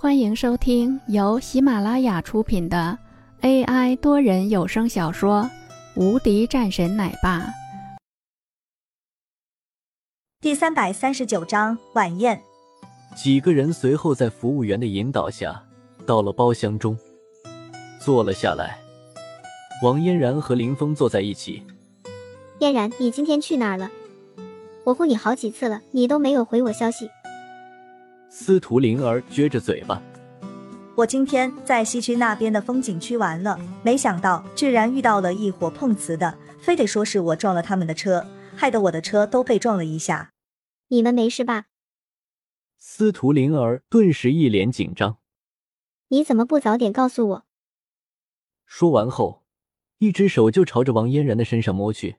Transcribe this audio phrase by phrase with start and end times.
[0.00, 2.96] 欢迎收听由喜马拉雅出品的
[3.40, 5.42] AI 多人有声小说
[6.00, 7.40] 《无敌战神奶爸》
[10.40, 12.40] 第三百三十九章晚宴。
[13.16, 15.64] 几个人随后在服务员的引导下，
[16.06, 16.96] 到了包厢中，
[17.98, 18.78] 坐了下来。
[19.82, 21.64] 王嫣然和林峰坐在一起。
[22.60, 23.90] 嫣然，你今天去哪儿了？
[24.84, 27.10] 我呼你好几次了，你都没有回我消息。
[28.30, 30.02] 司徒灵儿撅着嘴巴，
[30.94, 40.32] 我今天在西区那边的风景区玩了，没想到居然遇到了一伙碰瓷的，非得说是我撞了他们的车，害得我的车都被撞了一下。
[40.88, 41.66] 你们没事吧？
[42.76, 45.16] 司徒灵儿顿时一脸紧张。
[46.08, 47.44] 你怎么不早点告诉我？
[48.66, 49.42] 说完后，
[49.98, 52.16] 一只手就朝着王嫣然的身上摸去。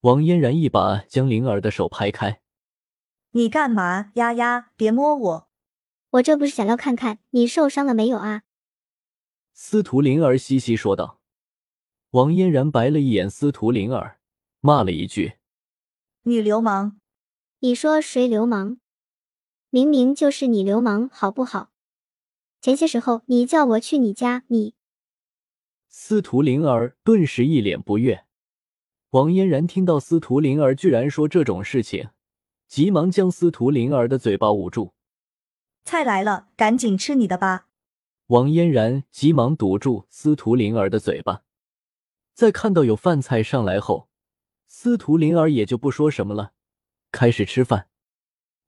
[0.00, 2.39] 王嫣然一把将灵儿的手拍开。
[3.32, 4.70] 你干嘛，丫丫？
[4.76, 5.48] 别摸我！
[6.10, 8.42] 我这不是想要看看你受伤了没有啊？
[9.52, 11.20] 司徒灵儿嘻嘻说道。
[12.10, 14.18] 王嫣然白了一眼司徒灵儿，
[14.60, 15.34] 骂了一句
[16.24, 16.98] ：“女流氓！”
[17.62, 18.78] 你说谁流氓？
[19.68, 21.70] 明明就是你流氓，好不好？
[22.60, 24.74] 前些时候你叫我去你家，你……
[25.86, 28.24] 司徒灵儿顿时一脸不悦。
[29.10, 32.10] 王嫣然听到司徒灵儿居然说这种事情。
[32.70, 34.94] 急忙将司徒灵儿的嘴巴捂住。
[35.84, 37.66] 菜来了，赶紧吃你的吧！
[38.26, 41.42] 王嫣然急忙堵住司徒灵儿的嘴巴。
[42.32, 44.08] 在看到有饭菜上来后，
[44.68, 46.52] 司徒灵儿也就不说什么了，
[47.10, 47.88] 开始吃饭。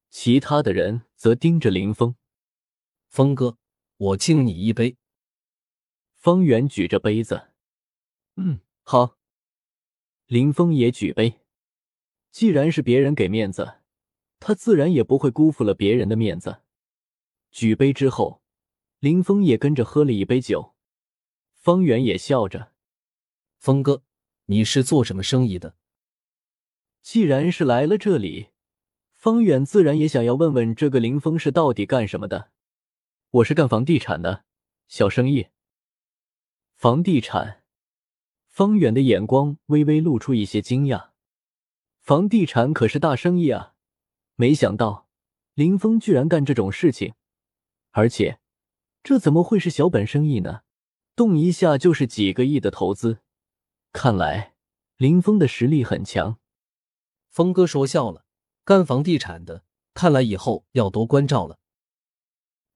[0.09, 2.15] 其他的人则盯着林峰。
[3.07, 3.57] 峰哥，
[3.95, 4.97] 我敬你一杯。
[6.13, 7.51] 方圆举着杯子。
[8.35, 9.17] 嗯，好。
[10.25, 11.39] 林峰也举杯。
[12.31, 13.75] 既然是别人给面子。
[14.45, 16.59] 他自然也不会辜负了别人的面子。
[17.49, 18.41] 举杯之后，
[18.99, 20.73] 林峰也跟着喝了一杯酒。
[21.53, 22.73] 方圆也笑着
[23.57, 24.03] ：“峰哥，
[24.47, 25.75] 你是做什么生意的？”
[27.01, 28.49] 既然是来了这里，
[29.13, 32.51] 方远自然也想要问问这个林峰是到底干什么的。
[33.29, 34.43] 我是干房地产的，
[34.89, 35.47] 小生意。
[36.75, 37.63] 房地产，
[38.49, 41.11] 方远的眼光微微露出一些惊讶。
[42.01, 43.72] 房地产可是大生意啊！
[44.35, 45.07] 没想到
[45.53, 47.13] 林峰居然干这种事情，
[47.91, 48.39] 而且
[49.03, 50.61] 这怎么会是小本生意呢？
[51.15, 53.19] 动一下就是几个亿的投资，
[53.91, 54.55] 看来
[54.97, 56.39] 林峰的实力很强。
[57.29, 58.25] 峰哥说笑了，
[58.63, 61.59] 干房地产的，看来以后要多关照了。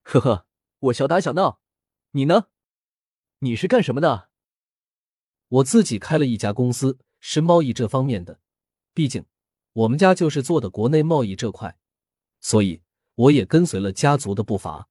[0.03, 0.45] 呵呵，
[0.79, 1.61] 我小打小闹，
[2.11, 2.47] 你呢？
[3.39, 4.29] 你是干什么的？
[5.47, 8.39] 我自己开了一家公司，是贸易这方面的，
[8.93, 9.25] 毕竟。
[9.77, 11.77] 我们家就是做的国内贸易这块，
[12.39, 12.81] 所以
[13.13, 14.89] 我也跟随了家族的步伐。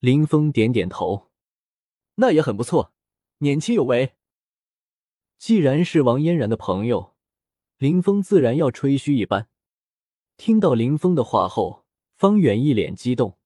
[0.00, 1.30] 林峰点点头，
[2.16, 2.92] 那也很不错，
[3.38, 4.16] 年轻有为。
[5.38, 7.14] 既然是王嫣然的朋友，
[7.78, 9.48] 林峰自然要吹嘘一番。
[10.36, 11.86] 听到林峰的话后，
[12.16, 13.38] 方远一脸激动：“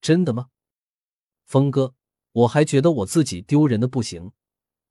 [0.00, 0.48] 真的吗？
[1.44, 1.94] 峰哥，
[2.32, 4.32] 我还觉得我自己丢人的不行。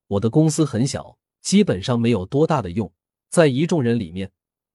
[0.05, 2.93] 我的公司很小，基本上没有多大的用，
[3.29, 4.31] 在一众人里面。”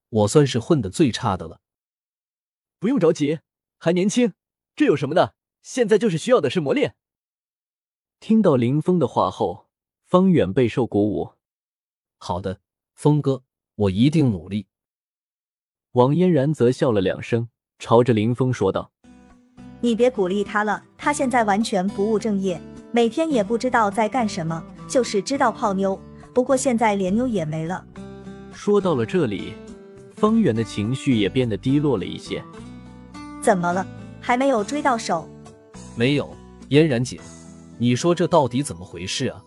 [0.09, 1.61] 我算是混的最差的了。
[2.79, 3.41] 不用着急，
[3.79, 4.33] 还年轻，
[4.77, 5.35] 这有什么的？
[5.63, 6.95] 现在就是需要的是磨练。
[8.21, 9.69] 听到林峰的话后，
[10.05, 11.33] 方远备受鼓舞。
[12.19, 12.61] 好的，
[12.95, 13.43] 峰哥，
[13.75, 14.67] 我一定努力。
[15.93, 17.49] 王嫣然则笑了两声，
[17.79, 18.93] 朝着林峰说道
[19.83, 22.61] ：“你别鼓励他了，他现在完全不务正业，
[22.93, 26.01] 每天也不知道在干什么，就是知道泡妞。
[26.33, 27.85] 不过现在连妞也没了。”
[28.55, 29.55] 说到了这里。
[30.19, 32.43] 方圆的情绪也变得低落了一些。
[33.41, 33.87] 怎么了？
[34.21, 35.29] 还没有追到手？
[35.97, 36.37] 没有，
[36.69, 37.21] 嫣然姐，
[37.79, 39.43] 你说这到底怎么回事啊？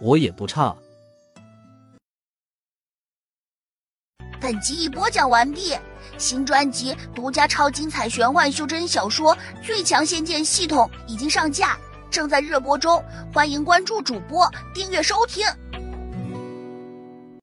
[0.00, 0.74] 我也不差。
[4.40, 5.74] 本集已播讲完毕，
[6.18, 11.78] 新专辑独家超精彩玄幻修真小说《最强仙剑系统》已经上架，
[12.10, 15.44] 正在热播中，欢迎关注主播，订阅收听。